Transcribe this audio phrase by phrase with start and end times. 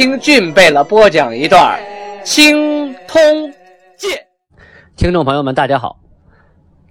[0.00, 1.78] 听俊贝勒播讲一段
[2.24, 3.20] 《清通
[3.98, 4.10] 鉴》。
[4.96, 6.00] 听众朋友们，大家好，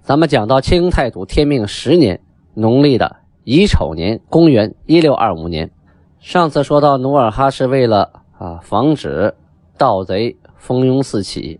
[0.00, 2.20] 咱们讲到清太祖天命十年，
[2.54, 5.68] 农历的乙丑年，公元一六二五年。
[6.20, 9.34] 上次说到努尔哈赤为了啊防止
[9.76, 11.58] 盗贼蜂拥四起，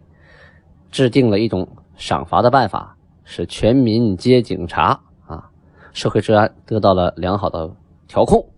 [0.92, 5.50] 制定了一种赏罚的办法，使全民皆警察啊，
[5.92, 7.68] 社会治安得到了良好的
[8.06, 8.48] 调控。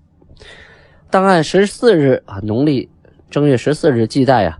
[1.12, 2.89] 档案十四日啊，农历
[3.29, 4.59] 正月十四日记载呀，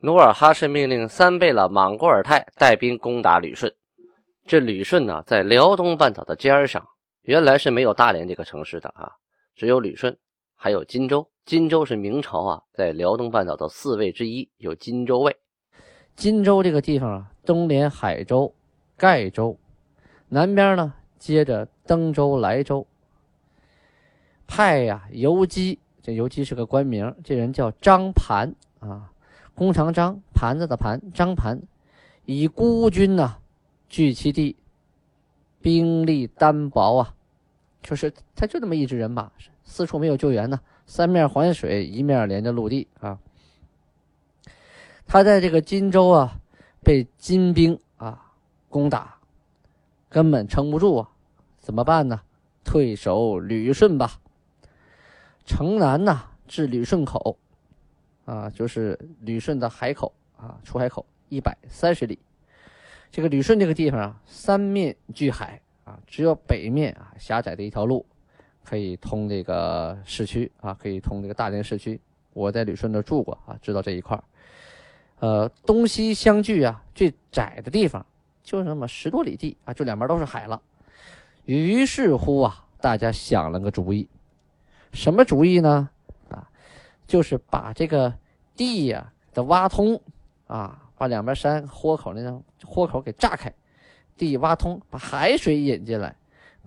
[0.00, 3.70] 努尔哈赤命令三贝勒莽古尔泰带兵攻打旅顺。
[4.46, 6.82] 这旅顺呢，在辽东半岛的尖儿上，
[7.24, 9.12] 原来是没有大连这个城市的啊，
[9.54, 10.16] 只有旅顺，
[10.56, 11.28] 还有荆州。
[11.44, 15.36] 荆州是明朝啊，在辽东半岛的四卫之一，有荆州卫。
[16.16, 18.54] 荆州这个地方啊，东连海州、
[18.96, 19.58] 盖州，
[20.30, 22.86] 南边呢接着登州、莱州。
[24.46, 25.78] 派呀，游击。
[26.02, 29.12] 这尤其是个官名，这人叫张盘啊，
[29.54, 31.62] 弓长张，盘子的盘，张盘，
[32.24, 33.36] 以孤军呐，
[33.88, 34.56] 据其地，
[35.60, 37.14] 兵力单薄啊，
[37.82, 39.30] 就是他就那么一支人马，
[39.64, 43.18] 四处没有救援呢，三面环水，一面连着陆地啊。
[45.06, 46.40] 他在这个荆州啊，
[46.82, 48.32] 被金兵啊
[48.68, 49.18] 攻打，
[50.08, 51.08] 根本撑不住啊，
[51.60, 52.20] 怎么办呢？
[52.64, 54.18] 退守旅顺吧。
[55.44, 57.36] 城南呐，至旅顺口，
[58.24, 62.18] 啊，就是旅顺的海口啊，出海口一百三十里。
[63.10, 68.06] 这个旅顺这个地方啊，三面据海啊，只有北面啊狭窄的一条路
[68.64, 72.00] 可以通这个市区啊，可以通这个大连市区。
[72.32, 74.18] 我在旅顺那住过啊，知道这一块
[75.18, 78.04] 呃，东西相距啊，最窄的地方
[78.42, 80.62] 就那么十多里地啊，就两边都是海了。
[81.44, 84.08] 于是乎啊，大家想了个主意。
[84.92, 85.90] 什么主意呢？
[86.28, 86.48] 啊，
[87.06, 88.14] 就是把这个
[88.54, 90.00] 地呀的挖通，
[90.46, 93.52] 啊，把两边山豁口那个豁口给炸开，
[94.16, 96.14] 地挖通，把海水引进来，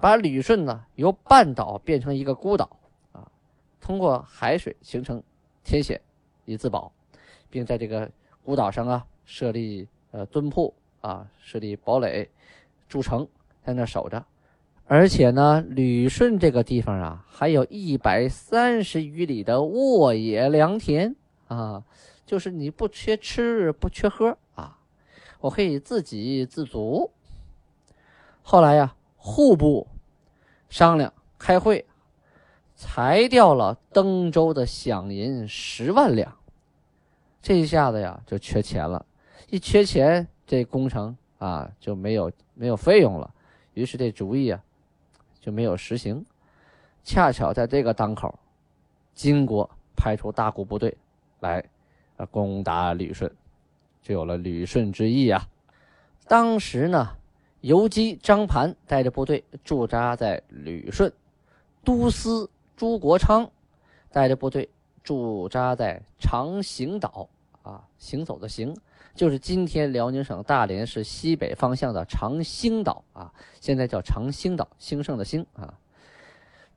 [0.01, 2.77] 把旅顺呢由半岛变成一个孤岛，
[3.11, 3.31] 啊，
[3.79, 5.21] 通过海水形成
[5.63, 6.01] 天险
[6.45, 6.91] 以自保，
[7.49, 8.09] 并在这个
[8.43, 12.27] 孤岛上啊设立呃墩铺啊，设立堡垒，
[12.89, 13.27] 筑城，
[13.63, 14.25] 在那守着。
[14.87, 21.15] 而且呢，旅顺这个地方啊，还有一百三十余里的沃野良田
[21.47, 21.83] 啊，
[22.23, 24.77] 就是你不缺吃不缺喝啊，
[25.39, 27.09] 我可以自给自足。
[28.43, 29.87] 后来呀，户部
[30.69, 31.83] 商量开会，
[32.75, 36.31] 裁掉了登州的饷银十万两，
[37.41, 39.03] 这一下子呀就缺钱了，
[39.49, 43.33] 一缺钱，这工程啊就没有没有费用了，
[43.73, 44.61] 于是这主意啊。
[45.45, 46.25] 就没有实行，
[47.03, 48.33] 恰巧在这个当口，
[49.13, 50.97] 金国派出大股部队
[51.39, 51.63] 来，
[52.17, 53.31] 啊攻打旅顺，
[54.01, 55.47] 就有了旅顺之役啊。
[56.27, 57.15] 当时呢，
[57.61, 61.13] 游击张盘带着部队驻扎在旅顺，
[61.83, 63.47] 都司朱国昌
[64.11, 64.67] 带着部队
[65.03, 67.29] 驻扎在长行岛
[67.65, 68.75] 啊，行走的行。
[69.15, 73.31] 就是今天辽宁省大连市西北方向的长兴岛啊，
[73.61, 75.73] 现在叫长兴岛，兴盛的兴啊。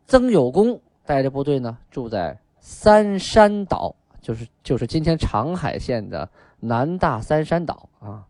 [0.07, 8.25] 曾有功带着部队呢，住在三山岛，就是就是今天长海县的南大三山岛啊。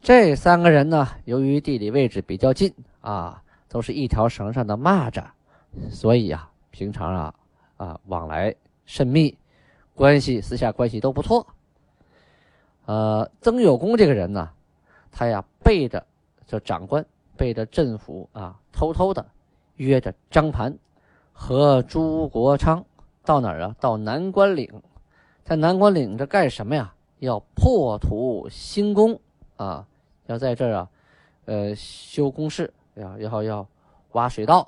[0.00, 5.24] 这三个人呢，由于地理位置比较近啊，都是一条绳上的蚂蚱，
[5.90, 7.34] 所以呀，平常啊
[7.78, 8.54] 啊往来
[8.84, 9.36] 甚密，
[9.94, 11.46] 关系私下关系都不错。
[12.88, 14.48] 呃，曾有功这个人呢，
[15.12, 16.06] 他呀背着
[16.46, 17.04] 这长官，
[17.36, 19.26] 背着镇抚啊，偷偷的
[19.76, 20.74] 约着张盘
[21.34, 22.82] 和朱国昌
[23.26, 23.76] 到哪儿啊？
[23.78, 24.72] 到南关岭，
[25.44, 26.94] 在南关岭这干什么呀？
[27.18, 29.20] 要破土兴工
[29.56, 29.86] 啊，
[30.24, 30.88] 要在这儿啊，
[31.44, 33.68] 呃，修工事，要要要
[34.12, 34.66] 挖水道。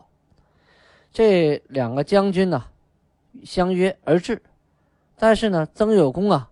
[1.11, 2.65] 这两个将军呢，
[3.45, 4.43] 相约而至，
[5.17, 6.51] 但是呢，曾有功啊。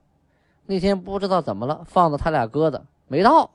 [0.70, 3.50] 那天不知道怎么了，放了他俩鸽子没到。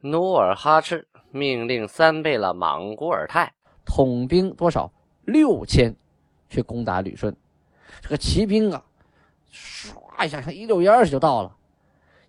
[0.00, 3.52] 努尔哈赤命令三贝勒莽古尔泰
[3.84, 4.90] 统兵多少
[5.24, 5.94] 六千，
[6.48, 7.36] 去攻打旅顺。
[8.00, 8.82] 这个骑兵啊，
[9.52, 11.54] 唰一下像一溜烟似的就到了，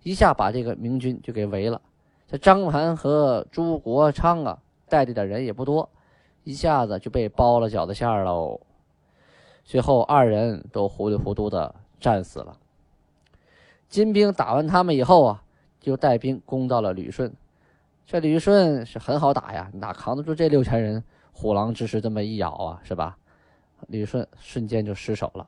[0.04, 1.82] 一下把这个明军就给围了。
[2.28, 5.90] 这张盘和朱国昌啊，带着的人也不多，
[6.44, 8.60] 一下子就被包了饺子馅喽。
[9.64, 12.56] 最后二人都糊里糊涂的战死了。
[13.90, 15.42] 金兵打完他们以后啊，
[15.80, 17.30] 就带兵攻到了旅顺。
[18.06, 21.04] 这旅顺是很好打呀，哪扛得住这六千人？
[21.32, 23.16] 虎狼之师这么一咬啊，是吧？
[23.88, 25.46] 旅顺瞬间就失守了，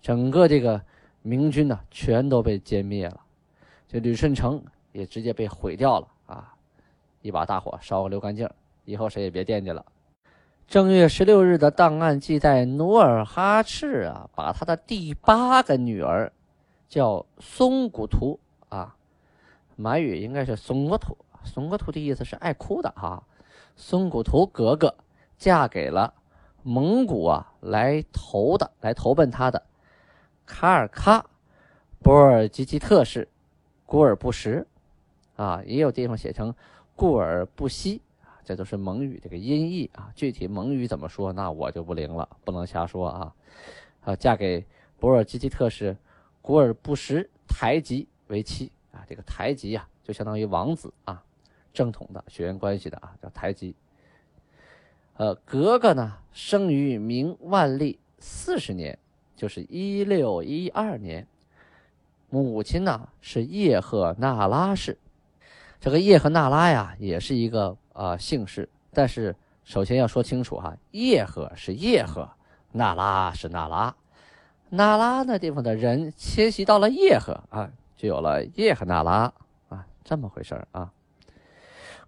[0.00, 0.80] 整个这个
[1.20, 3.20] 明军呢，全都被歼灭了，
[3.86, 4.62] 这旅顺城
[4.92, 6.54] 也直接被毁掉了啊！
[7.20, 8.48] 一把大火烧个溜干净，
[8.84, 9.84] 以后谁也别惦记了。
[10.66, 16.32] 正月十六日的档案记载，努尔哈赤啊，把他的第八个女儿
[16.90, 18.38] 叫松古图
[18.68, 18.96] 啊，
[19.76, 23.22] 满语应该是松古图，松古图的意思是爱哭的哈，
[23.76, 24.94] 松古图格格。
[25.38, 26.12] 嫁给了
[26.62, 29.62] 蒙古啊，来投的，来投奔他的
[30.44, 31.24] 卡尔喀
[32.02, 33.26] 博尔济吉特氏
[33.86, 34.66] 古尔布什
[35.36, 36.54] 啊，也有地方写成
[36.94, 40.12] 固尔布西啊，这都是蒙语这个音译啊。
[40.14, 43.34] 具体蒙语怎么说，那我就不灵了，不能瞎说啊。
[44.02, 44.66] 啊，嫁给
[44.98, 45.96] 博尔济吉特氏
[46.42, 51.22] 古尔布什台吉为妻啊，这个台吉啊，就相当于王子啊，
[51.72, 53.74] 正统的血缘关系的啊，叫台吉。
[55.16, 58.98] 呃，格格呢，生于明万历四十年，
[59.36, 61.26] 就是一六一二年。
[62.30, 64.96] 母亲呢是叶赫那拉氏。
[65.80, 68.68] 这个叶赫那拉呀，也是一个呃姓氏。
[68.92, 72.30] 但是首先要说清楚哈，叶赫是叶赫，
[72.72, 73.94] 那拉是那拉。
[74.70, 79.32] 那拉那地方的人迁徙到了叶赫啊，就有了叶赫那拉
[79.68, 80.92] 啊，这么回事啊。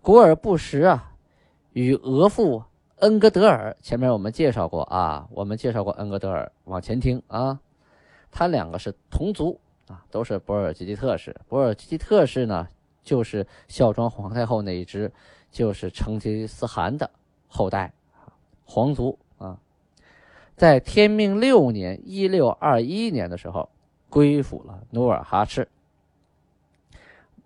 [0.01, 1.13] 古尔布什啊，
[1.73, 2.63] 与额父。
[2.99, 7.59] 恩格德尔前面我们介绍过啊，我们介绍过恩格德尔，往前听啊。
[8.31, 9.59] 他两个是同族
[9.89, 11.35] 啊，都是博尔济吉特氏。
[11.49, 12.69] 博尔济吉特氏呢，
[13.03, 15.13] 就是孝庄皇太后那一支，
[15.51, 17.11] 就是成吉思汗的
[17.49, 17.93] 后代
[18.65, 19.19] 皇族。
[20.57, 23.69] 在天命六年（一六二一年）的时候，
[24.09, 25.69] 归附了努尔哈赤。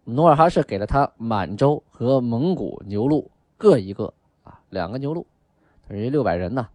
[0.04, 4.12] 努尔哈赤给了他满洲和蒙古牛录各一个
[4.44, 5.26] 啊，两个牛录。
[5.88, 6.68] 等于六百人呢，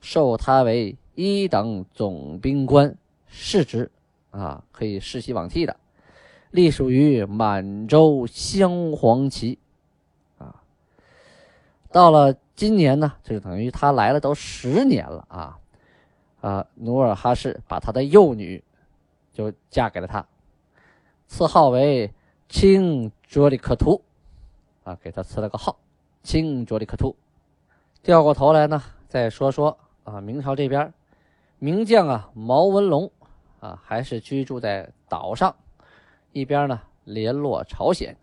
[0.00, 2.96] 授他为一等总兵官，
[3.26, 3.90] 世职
[4.30, 5.76] 啊，可以世袭罔替的，
[6.50, 9.58] 隶属于满洲镶黄旗
[10.38, 10.62] 啊。
[11.90, 15.58] 到了今年呢，就等于他来了都十年了啊
[16.40, 16.66] 啊！
[16.74, 18.62] 努尔哈赤把他的幼女
[19.32, 20.26] 就嫁给了他，
[21.26, 22.12] 赐号为
[22.48, 24.02] 清卓里克图
[24.84, 25.76] 啊，给他赐了个号
[26.22, 27.16] 清卓里克图。
[28.02, 30.92] 掉过头来呢，再说说啊，明朝这边，
[31.58, 33.10] 名将啊毛文龙
[33.58, 35.56] 啊，还是居住在岛上，
[36.32, 38.16] 一边呢联络朝鲜，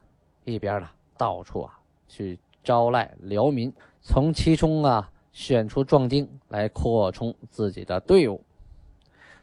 [0.45, 8.41] 一边呢到处啊去招徕辽民，从其中啊选出壮丁来扩充自己的队伍，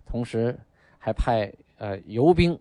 [0.06, 0.58] 同时
[0.98, 2.54] 还派呃游兵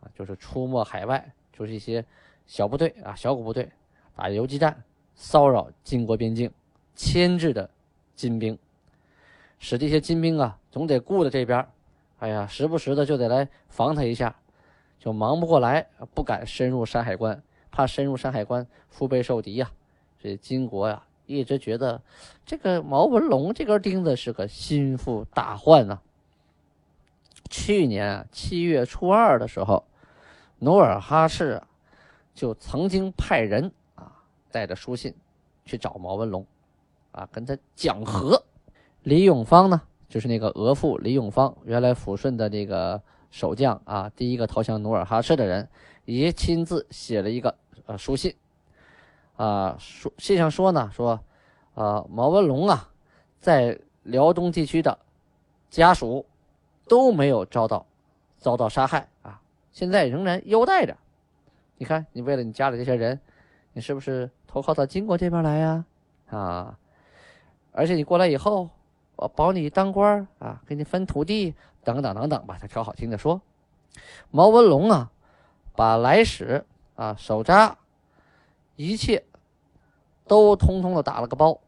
[0.00, 2.02] 啊，就是出没海外，就是一些
[2.46, 3.68] 小部队啊小股部队
[4.14, 4.82] 打游击战，
[5.14, 6.50] 骚扰金国边境。
[6.98, 7.68] 牵制的
[8.14, 8.58] 金兵，
[9.58, 11.68] 使这些金兵啊，总得顾着这边
[12.18, 14.34] 哎呀，时不时的就得来防他一下，
[14.98, 19.70] 就忙不过来，不敢深入山海关，怕深入山海关腹背受敌呀。
[20.18, 22.00] 这金国呀，一直觉得
[22.44, 26.00] 这个毛文龙这根钉子是个心腹大患呐。
[27.50, 29.84] 去年七月初二的时候，
[30.58, 31.62] 努尔哈赤，
[32.34, 34.12] 就曾经派人啊，
[34.50, 35.14] 带着书信
[35.64, 36.46] 去找毛文龙。
[37.12, 38.44] 啊，跟他讲和，
[39.02, 45.66] 李永芳呢，就是那个额驸李永芳，原来抚顺的这个守将啊，第一个投降努尔哈赤的人，
[46.04, 47.56] 也亲自写了一个
[47.86, 48.34] 呃书信，
[49.36, 51.20] 啊，说信上说呢，说，
[51.74, 52.88] 啊，毛文龙啊，
[53.40, 54.98] 在辽东地区的
[55.70, 56.24] 家属
[56.88, 57.86] 都没有遭到
[58.38, 59.40] 遭到杀害啊，
[59.72, 60.96] 现在仍然优待着。
[61.76, 63.20] 你看，你为了你家里这些人，
[63.74, 65.84] 你是不是投靠到金国这边来呀？
[66.30, 66.78] 啊？
[67.72, 68.70] 而且你过来以后，
[69.16, 72.56] 我保你当官啊，给你分土地，等等等等吧。
[72.58, 73.42] 他挑好听的说，
[74.30, 75.10] 毛文龙啊，
[75.74, 76.64] 把来使
[76.94, 77.76] 啊、手札，
[78.76, 79.24] 一切
[80.26, 81.58] 都通通的打了个包，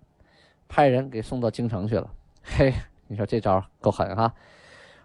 [0.69, 2.11] 派人给送到京城去了。
[2.43, 2.73] 嘿，
[3.07, 4.35] 你说这招够狠哈！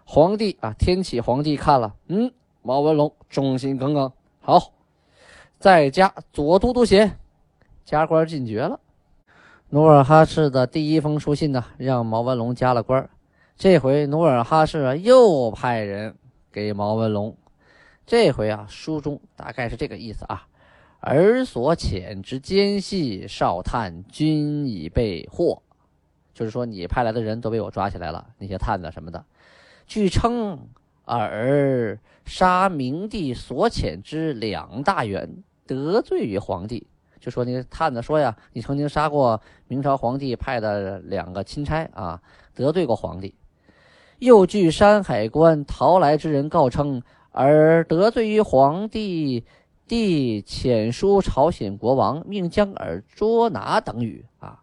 [0.04, 2.32] 皇帝啊，天启皇帝看了，嗯，
[2.62, 4.72] 毛文龙忠心耿耿，好，
[5.58, 7.18] 再加左都督衔，
[7.84, 8.80] 加官进爵了。
[9.70, 13.08] 努尔哈赤的第一封书信呢，让毛文龙加了官
[13.56, 16.16] 这回努尔哈赤啊，又派人
[16.52, 17.36] 给毛文龙。
[18.06, 20.46] 这回啊，书中大概是这个意思啊。
[21.06, 25.62] 而所遣之奸细少探，均已被获。
[26.32, 29.22] 就是说，你派来的人都被我抓起来了，那些探子什么的。
[29.86, 30.66] 据称，
[31.04, 36.86] 尔杀明帝所遣之两大员，得罪于皇帝。
[37.20, 42.22] 就说那探子说呀，你曾经杀过明朝皇帝派的两个钦差啊，
[42.54, 43.34] 得罪过皇帝。
[44.20, 49.44] 又据山海关逃来之人告称，而得罪于皇帝。
[49.86, 54.60] 帝遣书朝鲜国王，命将尔捉拿等语啊。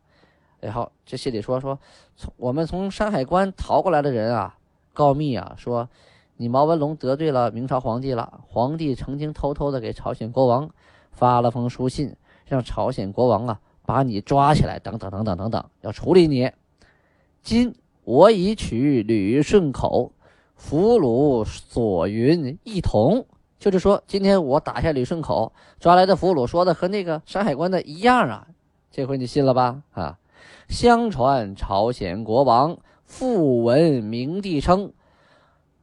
[0.60, 1.80] 然后这信里说说，
[2.16, 4.58] 从我们从山海关逃过来的人啊，
[4.94, 5.90] 告密啊，说
[6.38, 8.42] 你毛文龙得罪了明朝皇帝了。
[8.48, 10.70] 皇帝曾经偷偷的给朝鲜国王
[11.12, 16.52] 发了封书信，让朝鲜国王啊把你抓起来，等等等等等等，要处理你。
[17.44, 20.12] 今我已取旅顺口
[20.56, 23.26] 俘虏所云一同。
[23.62, 28.48] 就是说，今天我打下旅顺口抓来的俘虏，说的和那个山海关的一样啊。
[28.90, 29.84] 这回你信了吧？
[29.92, 30.18] 啊，
[30.68, 32.76] 相传朝鲜国王
[33.06, 34.92] 复文明帝称，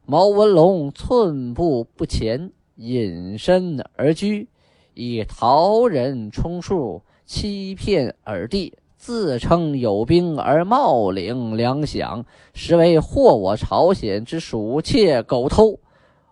[0.04, 4.49] 毛文龙寸步不前，隐身而居，
[4.94, 15.78] 以逃人充数，欺骗尔帝，自称有兵而冒领粮饷，实为祸我朝鲜之鼠窃狗偷。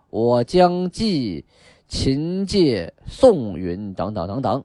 [0.09, 1.45] 我将记
[1.87, 4.63] 秦介宋云等等等等，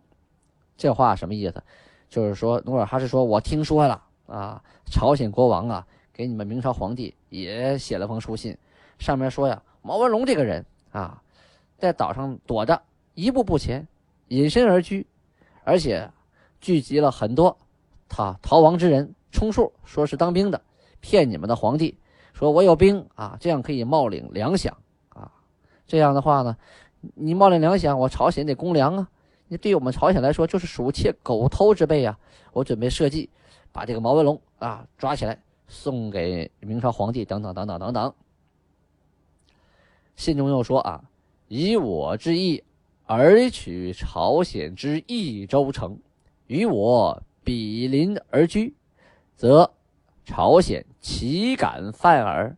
[0.77, 1.63] 这话什么意思？
[2.09, 8.57] 就是说努尔哈赤说：“我听说了啊，朝鲜国王啊，给你们明朝皇帝也写了封书信，
[8.99, 11.23] 上面说呀，毛文龙这个人啊，
[11.79, 12.83] 在岛上躲着，
[13.15, 13.87] 一步不前，
[14.29, 15.07] 隐身而居，
[15.65, 16.11] 而且
[16.61, 17.57] 聚集了很多
[18.09, 20.61] 他逃亡之人，充数，说是当兵的，
[21.01, 21.97] 骗你们的皇帝，
[22.35, 24.71] 说我有兵啊，这样可以冒领粮饷。”
[25.93, 26.57] 这样的话呢，
[27.17, 29.11] 你冒领粮饷，我朝鲜得公粮啊！
[29.49, 32.19] 你对我们朝鲜来说就是鼠窃狗偷之辈啊！
[32.55, 33.29] 我准备设计，
[33.73, 38.15] 把这个毛文龙啊抓起来，送给明朝皇帝，等等等等等等。
[40.17, 41.05] 信中又说啊，
[41.49, 42.65] 以我之意，
[43.05, 45.99] 而取朝鲜之益州城，
[46.47, 48.75] 与我比邻而居，
[49.37, 49.71] 则
[50.25, 52.57] 朝鲜岂敢犯耳？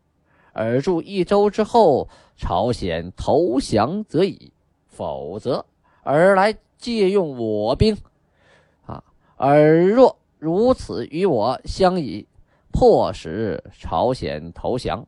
[0.55, 2.09] 而住一周之后。
[2.37, 4.51] 朝鲜投降则已，
[4.89, 5.65] 否则
[6.03, 7.97] 尔来借用我兵，
[8.87, 9.05] 啊！
[9.37, 12.27] 尔若如此与我相倚，
[12.73, 15.07] 迫使朝鲜投降，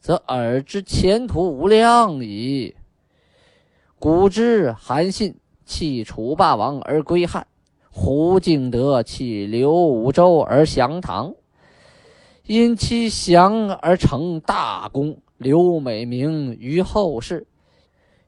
[0.00, 2.74] 则尔之前途无量矣。
[3.98, 7.46] 古之韩信弃楚霸王而归汉，
[7.90, 11.34] 胡敬德弃刘武周而降唐，
[12.44, 15.20] 因其降而成大功。
[15.38, 17.48] 刘美名于后世，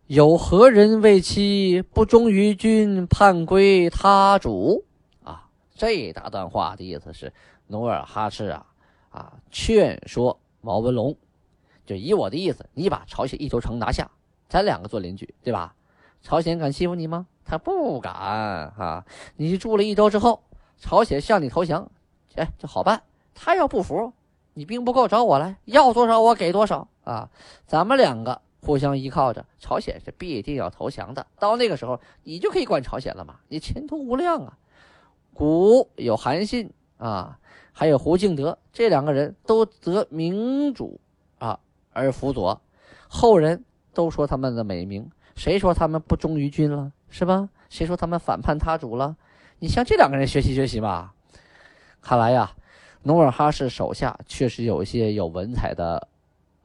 [0.08, 4.84] 有何人为其不忠于君，叛归他主？
[5.22, 7.32] 啊，这大段话的意思是，
[7.68, 8.66] 努尔哈赤啊
[9.10, 11.16] 啊，劝说毛文龙，
[11.86, 14.10] 就以我的意思，你把朝鲜一州城拿下，
[14.48, 15.72] 咱两个做邻居，对吧？
[16.20, 17.28] 朝鲜敢欺负你吗？
[17.44, 19.04] 他不敢啊！
[19.36, 20.42] 你住了一周之后，
[20.80, 21.88] 朝鲜向你投降，
[22.34, 23.00] 哎，就好办。
[23.34, 24.12] 他要不服，
[24.54, 26.88] 你兵不够找我来，要多少我给多少。
[27.04, 27.28] 啊，
[27.66, 31.26] 咱们两个互相依靠着，朝鲜是必定要投降的。
[31.38, 34.56] 到那个时候，你就可以管朝鲜了嘛，你前途无量啊！
[35.34, 37.38] 古有韩信啊，
[37.72, 40.98] 还有胡敬德，这两个人都得明主
[41.38, 41.60] 啊
[41.92, 42.62] 而辅佐，
[43.08, 45.10] 后人都说他们的美名。
[45.36, 47.50] 谁说他们不忠于君了，是吧？
[47.68, 49.16] 谁说他们反叛他主了？
[49.58, 51.12] 你向这两个人学习学习吧。
[52.00, 52.52] 看来呀，
[53.04, 56.08] 努尔哈赤手下确实有一些有文采的。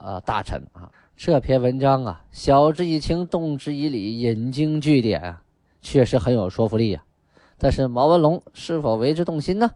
[0.01, 5.43] 啊，大臣啊，这篇文章啊，晓之以情，动之以理，引经据典啊，
[5.81, 7.03] 确实很有说服力啊。
[7.57, 9.71] 但是毛文龙是否为之动心呢？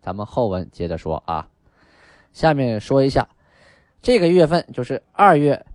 [0.00, 1.48] 咱们后文接着说啊。
[2.32, 3.28] 下面说一下，
[4.00, 5.66] 这个月份就是二月，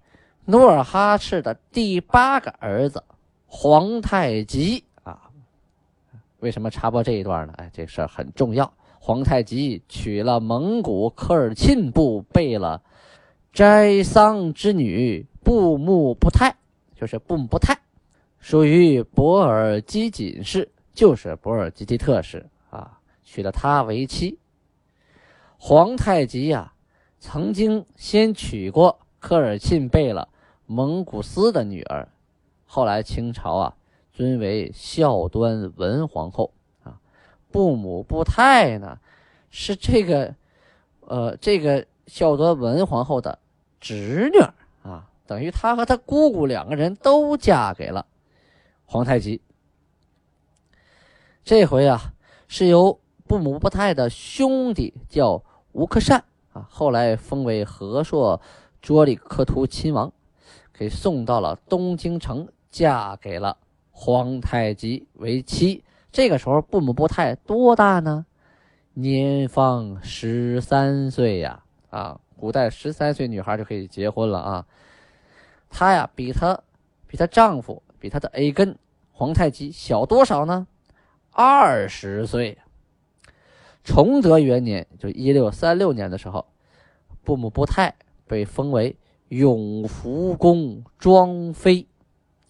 [0.45, 3.03] 努尔哈赤的第八个儿子
[3.47, 5.29] 皇太极啊。
[6.39, 7.53] 为什么插播这一段呢？
[7.57, 8.71] 哎，这事儿很重要。
[9.07, 12.81] 皇太极娶了蒙古科尔沁部贝勒。
[13.53, 16.57] 斋桑之女布木布泰，
[16.93, 17.79] 就是布木布泰，
[18.37, 24.37] 属于博尔基锦氏，就是博尔基吉特氏啊，娶了她为妻。
[25.57, 26.73] 皇太极呀，
[27.17, 30.27] 曾经先娶过科尔沁贝勒
[30.65, 32.09] 蒙古斯的女儿，
[32.65, 33.77] 后来清朝啊
[34.11, 36.51] 尊为孝端文皇后。
[37.51, 38.99] 布母布泰呢，
[39.49, 40.35] 是这个，
[41.01, 43.39] 呃，这个孝端文皇后的。
[43.79, 44.39] 侄女
[44.81, 48.07] 啊，等于她和她姑姑两个人都嫁给了
[48.85, 49.39] 皇太极。
[51.43, 52.13] 这回啊，
[52.47, 58.41] 是由布姆布泰的兄弟叫吴克善啊，后来封为和硕
[58.81, 60.11] 卓里克图亲王，
[60.73, 63.57] 给送到了东京城，嫁给了
[63.91, 65.83] 皇太极为妻。
[66.11, 68.25] 这个时候，布姆布泰多大呢？
[68.93, 71.63] 年方十三岁呀！
[71.89, 74.65] 啊，古代十三岁女孩就可以结婚了啊。
[75.69, 76.59] 她呀，比她
[77.05, 78.77] 比她丈夫，比她的 A 根
[79.11, 80.65] 皇太极小多少呢？
[81.31, 82.57] 二十岁。
[83.83, 86.47] 崇德元年，就一六三六年的时候，
[87.23, 87.95] 布姆布泰
[88.25, 88.97] 被封为
[89.29, 91.87] 永福宫庄妃。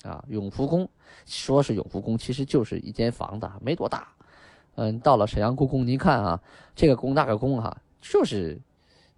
[0.03, 0.87] 啊，永福宫
[1.25, 4.07] 说是永福宫，其实就是一间房子，没多大。
[4.75, 6.41] 嗯，到了沈阳故宫，您看啊，
[6.75, 8.59] 这个宫那个宫哈，就是，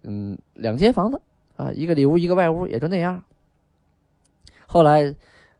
[0.02, 1.20] 嗯，两间房子
[1.56, 3.22] 啊，一个里屋，一个外屋，也就那样。
[4.66, 5.14] 后来，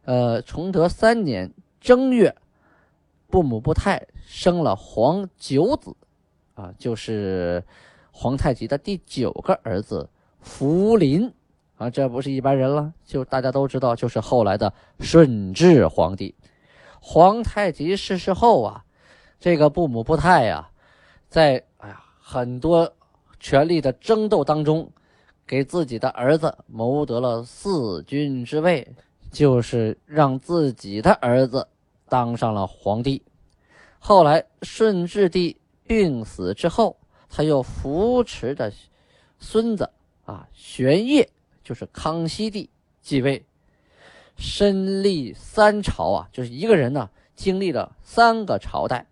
[0.04, 2.34] 呃，崇德三年正月，
[3.26, 5.94] 布姆布泰生了皇九子，
[6.54, 7.62] 啊，就是
[8.10, 10.08] 皇太极的第九个儿子
[10.40, 11.30] 福临，
[11.80, 16.34] 啊，这不是一般人了，就大家都知道，就是后来的顺治皇帝。
[17.00, 18.84] 皇太极逝世后啊。
[19.38, 20.68] 这个布姆布泰呀，
[21.30, 22.92] 在哎呀很多
[23.38, 24.92] 权力的争斗当中，
[25.46, 28.86] 给自己的儿子谋得了四军之位，
[29.32, 31.66] 就是让自己的儿子
[32.10, 33.22] 当上了皇帝。
[33.98, 35.56] 后来顺治帝
[35.86, 36.98] 病死之后，
[37.30, 38.70] 他又扶持着
[39.38, 39.88] 孙子
[40.26, 41.26] 啊玄烨，
[41.70, 42.68] 就是康熙帝
[43.00, 43.46] 继位，
[44.34, 49.06] 身历三朝啊，就是一个人呢经历了三个朝代。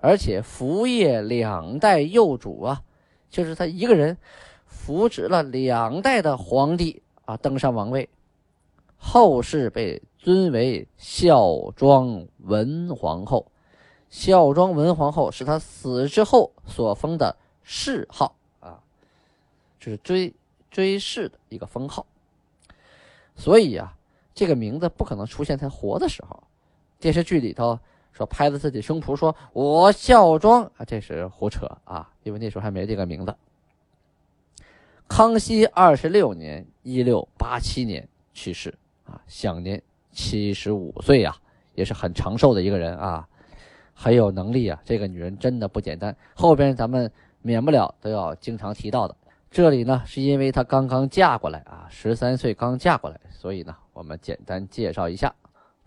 [0.00, 2.82] 而且扶业两代幼主啊，
[3.28, 4.16] 就是他一个人
[4.64, 8.08] 扶植了两代的皇帝啊登上王位，
[8.96, 13.52] 后世被尊为孝庄文皇后。
[14.08, 18.80] 孝庄文皇后是他死之后所封的谥号啊，
[19.78, 20.32] 就是追
[20.70, 22.06] 追谥的一个封号。
[23.36, 23.96] 所以啊，
[24.34, 26.42] 这个名字不可能出现在活的时候，
[26.98, 27.78] 电视剧里头。
[28.12, 32.12] 说拍着自己胸脯说：“我孝庄啊，这是胡扯啊！
[32.24, 33.34] 因为那时候还没这个名字。”
[35.06, 38.74] 康熙二十六年（一六八七年）去世
[39.06, 39.80] 啊，享年
[40.10, 41.34] 七十五岁呀，
[41.76, 43.26] 也是很长寿的一个人啊，
[43.94, 44.82] 很有能力啊。
[44.84, 46.14] 这个女人真的不简单。
[46.34, 47.10] 后边咱们
[47.42, 49.16] 免不了都要经常提到的。
[49.50, 55.34] 这里呢，是因为她刚刚嫁过来啊，十三岁刚嫁过来，所以呢，我们简单介绍一下。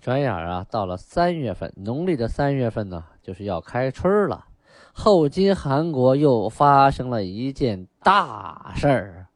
[0.02, 4.46] 转眼啊，到了三月份，农历的三月份呢，就是要开春了。
[4.92, 9.28] 后金韩国又发生了一件大事儿，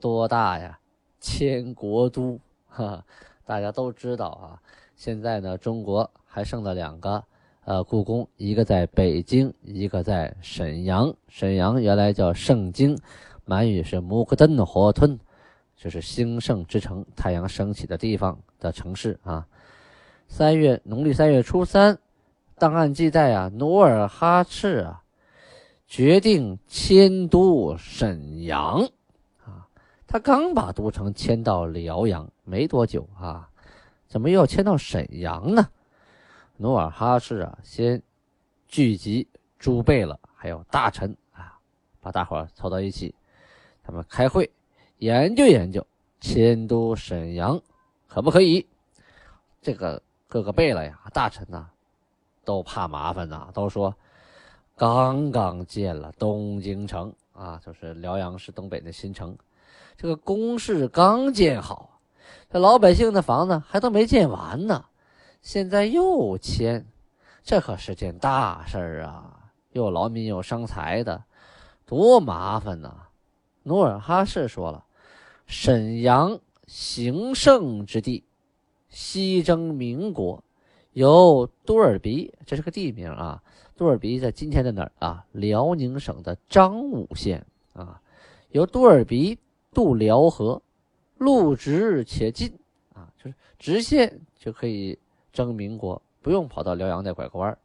[0.00, 0.78] 多大呀？
[1.20, 3.04] 迁国都，哈，
[3.44, 4.58] 大家都知道啊。
[4.96, 7.22] 现在呢，中国还剩了两个，
[7.66, 11.14] 呃，故宫，一个在北京，一个在沈阳。
[11.28, 12.98] 沈阳原来叫盛京，
[13.44, 15.18] 满语是木克登的火吞，
[15.76, 19.46] 就是兴盛之城，太阳升起的地方的城市啊。
[20.28, 21.98] 三月农历三月初三，
[22.56, 25.02] 档案记载啊，努尔哈赤啊
[25.86, 28.88] 决定迁都沈阳
[29.44, 29.68] 啊。
[30.06, 33.50] 他刚把都城迁到辽阳没多久啊，
[34.06, 35.68] 怎么又要迁到沈阳呢？
[36.56, 38.02] 努尔哈赤啊，先
[38.66, 39.28] 聚集
[39.58, 41.58] 诸贝勒还有大臣啊，
[42.00, 43.14] 把大伙凑到一起，
[43.84, 44.50] 他们开会
[44.98, 45.86] 研究研究
[46.20, 47.60] 迁都沈阳
[48.08, 48.66] 可不可以？
[49.62, 50.02] 这个。
[50.26, 51.68] 各个贝勒呀，大臣呐，
[52.44, 53.94] 都怕麻烦呐，都说
[54.76, 59.38] 刚刚建了东京城啊，就是辽阳市东北的新城，
[59.96, 62.00] 这个工事刚建好，
[62.50, 64.84] 这老百姓的房子还都没建完呢，
[65.40, 66.84] 现在又迁，
[67.44, 69.38] 这可是件大事儿啊，
[69.70, 71.22] 又劳民又伤财的，
[71.86, 73.03] 多麻烦呐！
[73.64, 74.84] 努尔哈赤说了，
[75.46, 78.24] 沈阳行盛之地。
[78.88, 80.44] 西征民国，
[80.92, 83.42] 由多尔鼻，这是个地名啊。
[83.76, 85.26] 多尔鼻在今天的哪儿啊？
[85.32, 88.00] 辽宁省的彰武县啊。
[88.50, 89.36] 由多尔鼻
[89.72, 90.62] 渡辽河，
[91.18, 92.56] 路直且近
[92.92, 94.96] 啊，就是直线就可以
[95.32, 97.58] 征民国，不用跑到辽阳再拐个弯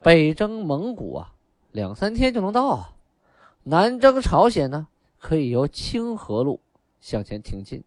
[0.00, 1.32] 北征蒙古啊，
[1.70, 2.96] 两三天就能到啊。
[3.68, 6.60] 南征朝鲜呢，可以由清河路
[7.00, 7.84] 向前挺进，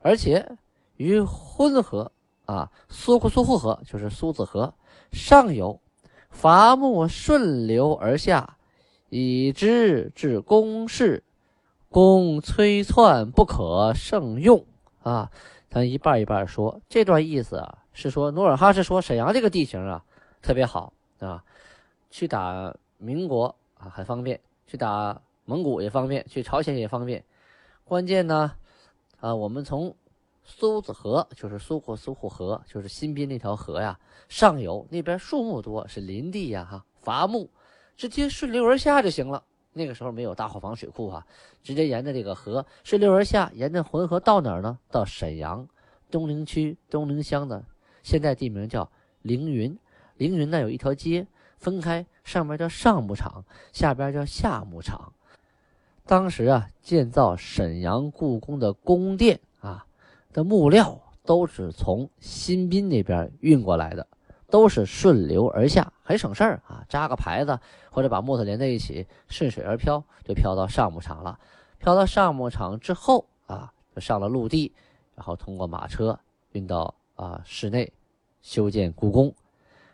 [0.00, 0.56] 而且。
[0.96, 2.12] 于浑河
[2.44, 4.74] 啊，苏库苏护河就是苏子河
[5.12, 5.80] 上游，
[6.28, 8.58] 伐木顺流而下，
[9.08, 11.24] 以之至宫室，
[11.88, 14.66] 公催窜不可胜用
[15.02, 15.30] 啊，
[15.70, 16.82] 咱一半一半说。
[16.86, 20.04] 这段意思啊，是说努尔哈赤说沈阳这个地形啊
[20.42, 21.42] 特别好啊，
[22.10, 24.38] 去打民国啊很方便，
[24.70, 27.24] 去打蒙古也方便，去朝鲜也方便。
[27.82, 28.52] 关键呢，
[29.18, 29.96] 啊，我们从
[30.44, 37.50] 苏子河，就是苏霍苏库河，就是新宾那条河呀，上游那边树木多，是林地呀，哈，伐木，
[37.96, 39.42] 直接顺流而下就行了。
[39.72, 41.26] 那个时候没有大伙房水库啊，
[41.64, 44.78] 直接沿着这个河顺流而下，沿着浑河到哪儿呢？
[44.88, 45.66] 到沈阳
[46.12, 47.64] 东陵区东陵乡的
[48.04, 48.88] 现在地名叫
[49.22, 49.76] 凌云。
[50.16, 51.26] 凌云那有一条街
[51.60, 55.12] 分开，上面叫上牧场，下边叫下牧场。
[56.04, 59.86] 当时啊，建造沈阳故宫的宫殿啊
[60.32, 64.04] 的木料都是从新宾那边运过来的。
[64.50, 66.84] 都是顺流而下，很省事儿啊！
[66.88, 67.56] 扎个牌子，
[67.88, 71.38] 或者把木头连在一起，顺水而漂，就漂到上牧场了。
[71.78, 74.74] 漂到上牧场之后啊，就上了陆地，
[75.14, 76.18] 然后通过马车
[76.50, 77.92] 运到啊室内，
[78.42, 79.32] 修建故宫。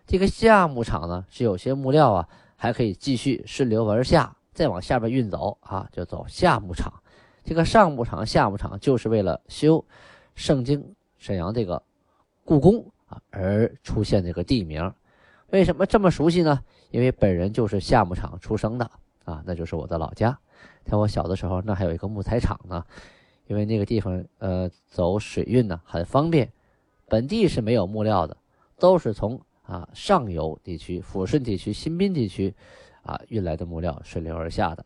[0.07, 6.93] 这个下牧场呢，是有些木料啊，还可以继续顺流而下，再往下边运走啊，就走下牧场。
[7.45, 9.85] 这个上牧场、下牧场，就是为了修
[10.35, 11.83] 盛京沈阳这个
[12.45, 12.85] 故宫。
[13.09, 14.93] 啊，而出现这个地名，
[15.51, 16.61] 为什么这么熟悉呢？
[16.91, 18.91] 因为本人就是下牧场出生的
[19.25, 20.37] 啊，那就是我的老家。
[20.85, 22.85] 在我小的时候，那还有一个木材厂呢。
[23.47, 26.51] 因为那个地方呃走水运呢很方便，
[27.07, 28.37] 本地是没有木料的，
[28.77, 32.55] 都是从啊上游地区、抚顺地区、新宾地区
[33.03, 34.85] 啊运来的木料顺流而下的。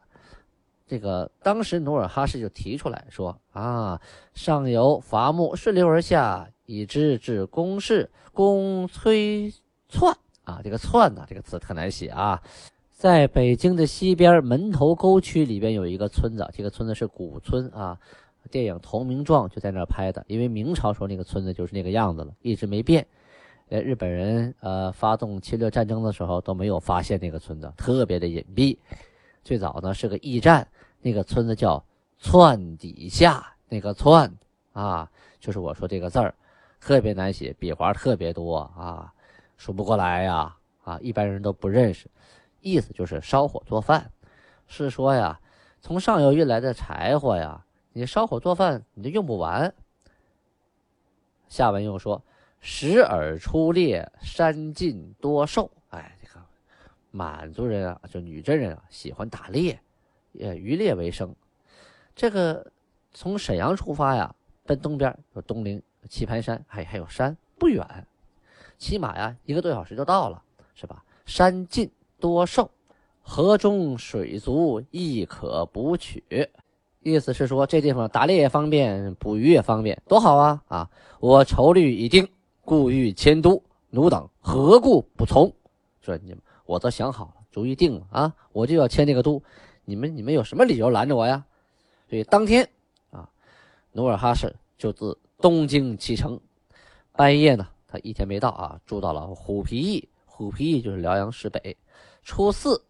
[0.86, 4.00] 这个当时努尔哈赤就提出来说啊，
[4.34, 6.48] 上游伐木顺流而下。
[6.66, 9.52] 以之至宫室，公崔
[9.88, 12.40] 窜啊，这个窜呢，这个词特难写啊。
[12.92, 17.98] 在北京的西边门头沟区里边有一个村子，这个村子是古村啊。
[18.52, 23.04] 电影《投名状》就在那儿拍的，因为明朝时候那个村子就是那个样子了，一直没变。
[23.70, 28.76] 在，日本人呃发动侵略战争的时候都没有发现那个村子，特别的隐蔽。
[29.44, 30.66] 最早呢是个驿站，
[31.00, 31.82] 那个村子叫
[32.18, 34.28] 窜底下，那个窜
[34.72, 36.34] 啊，就是我说这个字儿。
[36.80, 39.12] 特别难写，笔画特别多啊，
[39.56, 42.10] 数不过来呀啊，一般人都不认识。
[42.62, 44.10] 意思就是烧火做饭，
[44.66, 45.38] 是说呀，
[45.80, 49.72] 从上游运来的柴火呀，你烧火做饭你就用不完。
[51.48, 52.22] 下文又说，
[52.60, 55.70] 时而出猎，山尽多兽。
[55.88, 56.40] 哎，这个
[57.10, 59.80] 满族人啊，就女真人啊，喜欢打猎，
[60.32, 61.34] 也渔猎为生。
[62.14, 62.70] 这个
[63.12, 65.82] 从沈阳出发呀，奔东边有东陵。
[66.08, 67.86] 棋盘山还还有山不远，
[68.78, 70.42] 骑马呀一个多小时就到了，
[70.74, 71.04] 是吧？
[71.26, 72.70] 山近多兽，
[73.20, 76.48] 河中水足，亦可捕取。
[77.02, 80.62] 意思是说这地方打猎也方便，捕鱼也方便，多好啊！
[80.68, 82.26] 啊，我筹虑已定，
[82.64, 85.52] 故欲迁都，奴等何故不从？
[86.00, 89.42] 说你们，我都想好了，主意定了啊，我就要迁这个都，
[89.84, 91.44] 你们你们有什么理由拦着我呀？
[92.08, 92.68] 所以当天
[93.10, 93.28] 啊，
[93.92, 95.18] 努尔哈赤就自。
[95.42, 96.38] 东京启程，
[97.12, 100.06] 半夜呢，他一天没到啊，住到了虎皮驿。
[100.26, 101.74] 虎皮驿就是辽阳市北。
[102.22, 102.84] 初四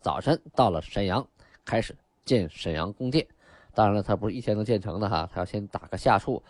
[0.00, 1.26] 早晨到了沈阳，
[1.64, 3.26] 开始建沈阳宫殿。
[3.74, 6.40] 当然了，他不是一天能建成的哈，他要先打个下处，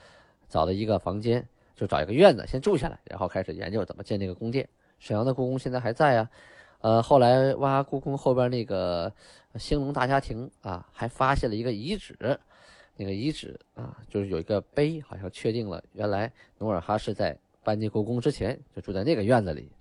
[0.46, 1.48] 找了一个房间，
[1.80, 4.68] 就找一个院子先住下来，然后开始研究怎么建这个宫殿。
[4.98, 6.30] 沈阳的故宫现在还在啊，
[6.82, 9.10] 呃，后来挖故宫后边那个
[9.54, 12.38] 兴隆大家庭啊，还发现了一个遗址。
[12.96, 19.72] 那个遗址啊，就是有一个碑，好像确定了原来努尔哈赤在搬进故宫之前就住在那个院子里。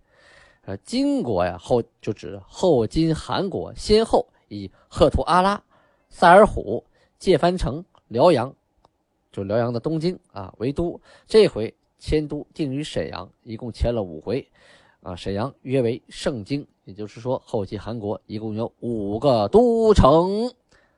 [0.62, 5.62] 呃，金国呀，后就指后金韩国先后以赫图阿拉、
[6.08, 6.82] 萨尔浒、
[7.18, 8.56] 界藩城、辽阳，
[9.34, 10.98] 就辽阳的东京啊为都。
[11.28, 14.48] 这回迁都定于沈阳，一共迁了五回，
[15.04, 20.52] 啊，沈阳约为盛京，也就是说后期韩国一共有五个都城。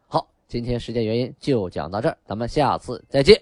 [0.07, 3.41] 好今天时间原因就讲到这儿，咱们下次再见。